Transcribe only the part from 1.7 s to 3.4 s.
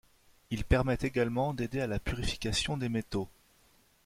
à la purification des métaux.